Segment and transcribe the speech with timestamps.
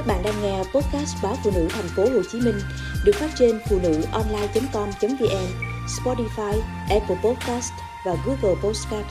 [0.00, 2.54] Các bạn đang nghe podcast báo phụ nữ thành phố Hồ Chí Minh
[3.04, 5.46] được phát trên phụ nữ online.com.vn,
[5.86, 7.72] Spotify, Apple Podcast
[8.06, 9.06] và Google Podcast.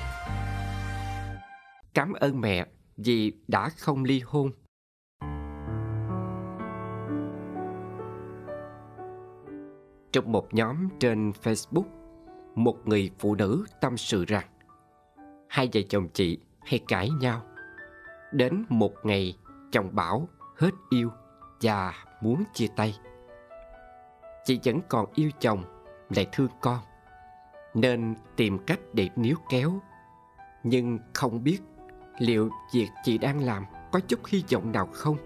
[1.93, 2.65] Cảm ơn mẹ
[2.97, 4.51] vì đã không ly hôn.
[10.11, 11.85] Trong một nhóm trên Facebook,
[12.55, 14.45] một người phụ nữ tâm sự rằng
[15.47, 17.41] hai vợ chồng chị hay cãi nhau.
[18.33, 19.37] Đến một ngày
[19.71, 20.27] chồng bảo
[20.59, 21.11] hết yêu
[21.61, 22.99] và muốn chia tay.
[24.45, 25.63] Chị vẫn còn yêu chồng,
[26.09, 26.79] lại thương con,
[27.73, 29.79] nên tìm cách để níu kéo.
[30.63, 31.59] Nhưng không biết
[32.19, 35.17] liệu việc chị đang làm có chút hy vọng nào không?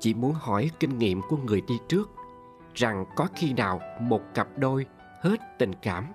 [0.00, 2.10] Chị muốn hỏi kinh nghiệm của người đi trước
[2.74, 4.86] rằng có khi nào một cặp đôi
[5.20, 6.06] hết tình cảm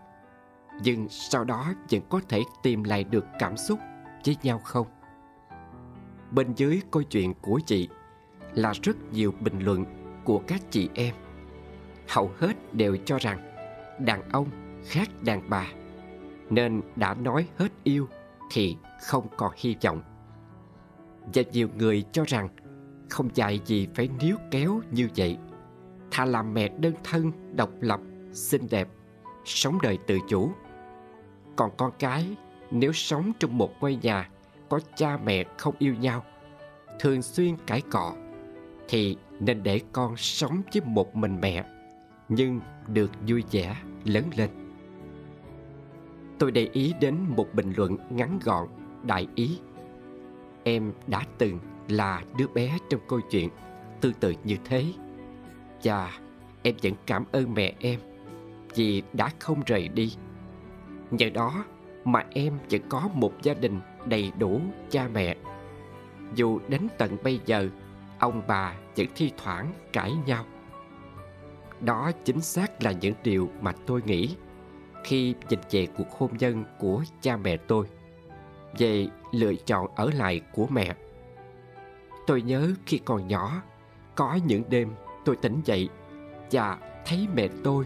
[0.84, 3.80] nhưng sau đó vẫn có thể tìm lại được cảm xúc
[4.26, 4.88] với nhau không?
[6.32, 7.90] Bên dưới câu chuyện của chị
[8.54, 9.86] là rất nhiều bình luận
[10.24, 11.16] của các chị em.
[12.08, 13.40] Hầu hết đều cho rằng
[14.00, 14.48] đàn ông
[14.86, 15.68] khác đàn bà
[16.50, 18.08] nên đã nói hết yêu
[18.52, 20.02] thì không còn hy vọng.
[21.34, 22.50] Và nhiều người cho rằng
[23.10, 25.38] không dạy gì phải níu kéo như vậy.
[26.12, 28.00] Thà làm mẹ đơn thân, độc lập,
[28.34, 28.88] xinh đẹp,
[29.46, 30.52] sống đời tự chủ.
[31.56, 32.36] Còn con cái
[32.72, 34.30] nếu sống trong một ngôi nhà
[34.70, 36.24] có cha mẹ không yêu nhau,
[37.00, 38.14] thường xuyên cãi cọ,
[38.90, 41.66] thì nên để con sống với một mình mẹ,
[42.30, 44.50] nhưng được vui vẻ lớn lên.
[46.40, 48.68] Tôi để ý đến một bình luận ngắn gọn,
[49.04, 49.60] đại ý.
[50.64, 53.50] Em đã từng là đứa bé trong câu chuyện
[54.02, 54.86] tương tự như thế.
[55.84, 56.12] Và
[56.64, 58.00] em vẫn cảm ơn mẹ em
[58.76, 60.14] vì đã không rời đi.
[61.12, 61.66] Nhờ đó
[62.06, 65.36] mà em vẫn có một gia đình đầy đủ cha mẹ.
[66.36, 67.70] Dù đến tận bây giờ,
[68.20, 70.46] ông bà vẫn thi thoảng cãi nhau.
[71.82, 74.36] Đó chính xác là những điều mà tôi nghĩ
[75.04, 77.88] khi nhìn về cuộc hôn nhân của cha mẹ tôi,
[78.78, 80.96] về lựa chọn ở lại của mẹ.
[82.28, 83.62] Tôi nhớ khi còn nhỏ,
[84.16, 84.90] có những đêm
[85.26, 85.90] tôi tỉnh dậy
[86.52, 87.86] và thấy mẹ tôi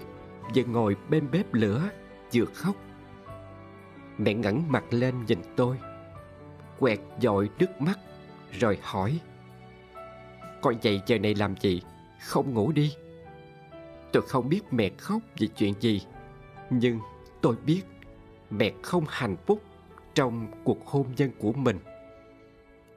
[0.55, 1.89] vừa ngồi bên bếp lửa
[2.33, 2.75] vừa khóc
[4.17, 5.77] Mẹ ngẩng mặt lên nhìn tôi
[6.79, 7.99] Quẹt dội nước mắt
[8.51, 9.19] Rồi hỏi
[10.63, 11.81] con dậy giờ này làm gì?
[12.19, 12.93] Không ngủ đi.
[14.11, 16.01] Tôi không biết mẹ khóc vì chuyện gì,
[16.69, 16.99] Nhưng
[17.41, 17.81] tôi biết
[18.49, 19.61] Mẹ không hạnh phúc
[20.15, 21.79] Trong cuộc hôn nhân của mình.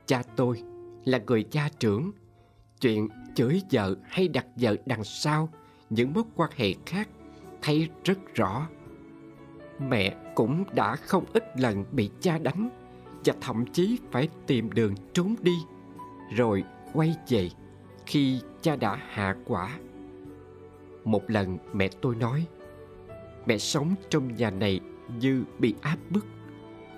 [0.06, 0.62] Cha tôi
[1.04, 2.12] là người cha trưởng.
[2.81, 5.48] Chuyện chửi vợ hay đặt vợ đằng sau,
[5.91, 7.09] Những mối quan hệ khác,
[7.62, 8.69] Thấy rất rõ.
[9.78, 12.69] Mẹ cũng đã không ít lần bị cha đánh
[13.25, 15.56] Và thậm chí phải tìm đường trốn đi.
[16.37, 17.51] Rồi quay về
[18.07, 19.79] khi cha đã hạ quả.
[21.05, 22.47] Một lần mẹ tôi nói,
[23.47, 24.81] Mẹ sống trong nhà này
[25.19, 26.27] như bị áp bức.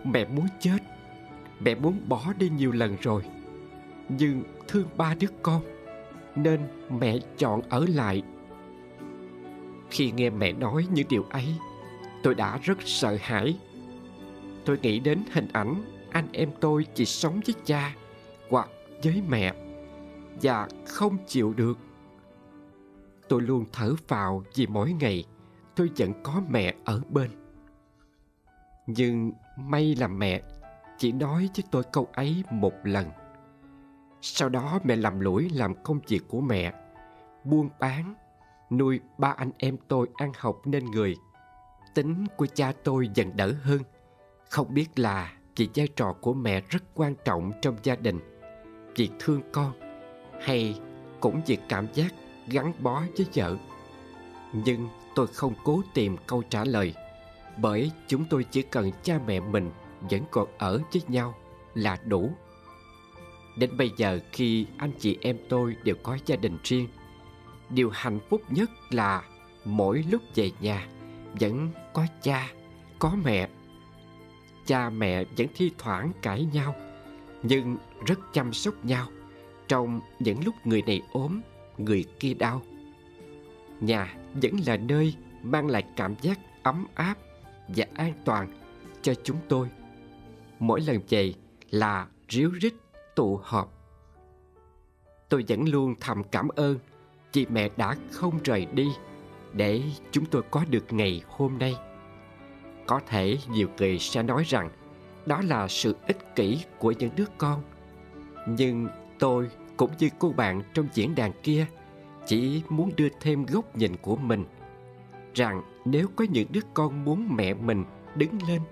[0.05, 0.79] Mẹ muốn chết.
[1.61, 3.23] Mẹ muốn bỏ đi nhiều lần rồi.
[4.09, 5.63] Nhưng thương ba đứa con,
[6.37, 6.61] Nên
[6.91, 8.23] mẹ chọn ở lại.
[9.91, 11.47] Khi nghe mẹ nói những điều ấy,
[12.23, 13.59] tôi đã rất sợ hãi.
[14.65, 17.95] Tôi nghĩ đến hình ảnh anh em tôi chỉ sống với cha
[18.51, 18.69] hoặc
[19.03, 19.55] với mẹ
[20.43, 21.79] và không chịu được.
[23.29, 25.25] Tôi luôn thở phào vì mỗi ngày
[25.77, 27.31] tôi vẫn có mẹ ở bên.
[28.87, 30.43] Nhưng may là mẹ
[30.99, 33.07] chỉ nói với tôi câu ấy một lần.
[34.21, 36.73] Sau đó mẹ làm lũi làm công việc của mẹ,
[37.45, 38.15] buôn bán,
[38.71, 41.17] nuôi ba anh em tôi ăn học nên người.
[41.95, 43.83] Tính của cha tôi dần đỡ hơn.
[44.49, 48.19] Không biết là vì vai trò của mẹ rất quan trọng trong gia đình,
[48.97, 49.88] vì thương con
[50.41, 50.81] hay
[51.21, 52.15] cũng vì cảm giác
[52.49, 53.57] gắn bó với vợ.
[54.53, 56.95] Nhưng tôi không cố tìm câu trả lời,
[57.57, 61.35] bởi chúng tôi chỉ cần cha mẹ mình vẫn còn ở với nhau
[61.75, 62.33] là đủ.
[63.57, 66.89] Đến bây giờ khi anh chị em tôi đều có gia đình riêng,
[67.71, 69.23] điều hạnh phúc nhất là
[69.65, 70.89] mỗi lúc về nhà
[71.41, 72.49] vẫn có cha,
[72.99, 73.49] có mẹ.
[74.67, 76.75] Cha mẹ vẫn thi thoảng cãi nhau,
[77.43, 77.77] nhưng
[78.07, 79.07] rất chăm sóc nhau
[79.69, 81.41] trong những lúc người này ốm,
[81.79, 82.63] người kia đau.
[83.81, 87.15] Nhà vẫn là nơi mang lại cảm giác ấm áp
[87.69, 88.49] và an toàn
[89.03, 89.69] cho chúng tôi.
[90.59, 91.35] Mỗi lần về
[91.71, 92.75] là ríu rít
[93.15, 93.73] tụ họp.
[95.29, 96.79] Tôi vẫn luôn thầm cảm ơn
[97.33, 98.89] chị mẹ đã không rời đi
[99.53, 101.77] để chúng tôi có được ngày hôm nay.
[102.87, 104.71] Có thể nhiều người sẽ nói rằng
[105.27, 107.63] đó là sự ích kỷ của những đứa con,
[108.49, 108.89] nhưng
[109.19, 111.67] tôi cũng như cô bạn trong diễn đàn kia
[112.27, 114.45] chỉ muốn đưa thêm góc nhìn của mình,
[115.35, 117.85] rằng nếu có những đứa con muốn mẹ mình
[118.15, 118.63] đứng lên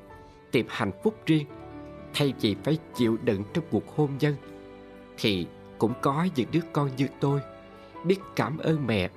[0.52, 1.46] tìm hạnh phúc riêng,
[2.14, 4.34] thay vì phải chịu đựng trong cuộc hôn nhân,
[5.18, 5.46] thì
[5.78, 7.40] cũng có những đứa con như tôi
[8.04, 9.10] biết cảm ơn mẹ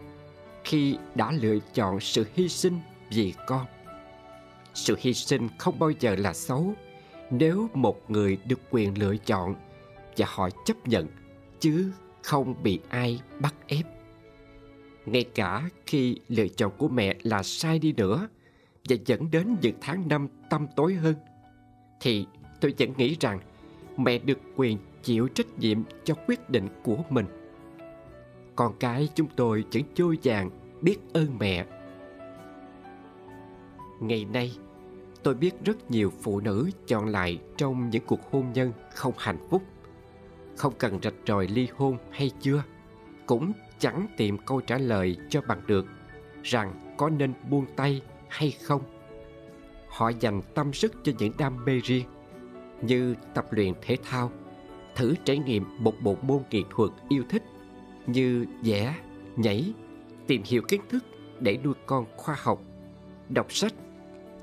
[0.64, 2.80] khi đã lựa chọn sự hy sinh
[3.10, 3.66] vì con.
[4.74, 6.74] Sự hy sinh không bao giờ là xấu
[7.32, 9.56] nếu một người được quyền lựa chọn
[10.18, 11.08] và họ chấp nhận,
[11.60, 11.92] chứ
[12.24, 13.86] không bị ai bắt ép.
[15.06, 18.28] Ngay cả khi lựa chọn của mẹ là sai đi nữa
[18.90, 21.16] và dẫn đến những tháng năm tăm tối hơn,
[22.02, 22.26] thì
[22.62, 23.40] tôi vẫn nghĩ rằng
[23.98, 27.26] mẹ được quyền chịu trách nhiệm cho quyết định của mình.
[28.56, 30.50] Con cái chúng tôi vẫn trôi vàng
[30.82, 31.66] biết ơn mẹ.
[34.00, 34.58] Ngày nay,
[35.24, 39.48] tôi biết rất nhiều phụ nữ chọn lại trong những cuộc hôn nhân không hạnh
[39.50, 39.64] phúc
[40.60, 42.64] không cần rạch ròi ly hôn hay chưa,
[43.26, 45.86] cũng chẳng tìm câu trả lời cho bằng được
[46.44, 48.82] rằng có nên buông tay hay không.
[49.90, 52.06] Họ dành tâm sức cho những đam mê riêng,
[52.82, 54.32] như tập luyện thể thao,
[54.96, 57.44] thử trải nghiệm một bộ môn nghệ thuật yêu thích,
[58.08, 58.96] như vẽ,
[59.36, 59.74] nhảy,
[60.28, 61.04] tìm hiểu kiến thức
[61.40, 62.62] để nuôi con khoa học,
[63.30, 63.74] đọc sách,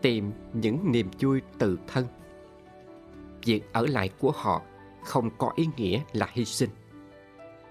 [0.03, 2.07] tìm những niềm vui tự thân.
[3.45, 4.63] Việc ở lại của họ
[5.07, 6.71] không có ý nghĩa là hy sinh,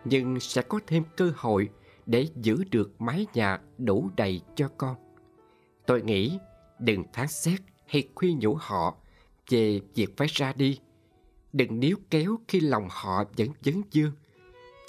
[0.05, 1.69] nhưng sẽ có thêm cơ hội
[2.05, 4.95] để giữ được mái nhà đủ đầy cho con.
[5.85, 6.39] Tôi nghĩ
[6.79, 8.95] đừng phán xét hay khuyên nhủ họ
[9.49, 10.79] về việc phải ra đi.
[11.53, 14.11] Đừng níu kéo khi lòng họ vẫn dấn dương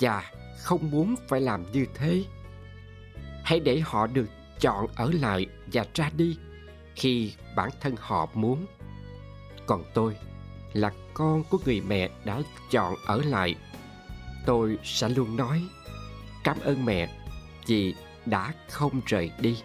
[0.00, 2.24] và không muốn phải làm như thế.
[3.44, 4.28] Hãy để họ được
[4.60, 6.38] chọn ở lại và ra đi
[6.94, 8.66] khi bản thân họ muốn.
[9.66, 10.16] Còn tôi
[10.76, 12.40] là con của người mẹ đã
[12.70, 13.54] chọn ở lại.
[14.46, 15.62] Tôi sẽ luôn nói,
[16.44, 17.08] cảm ơn mẹ
[17.66, 17.94] vì
[18.26, 19.56] đã không rời đi.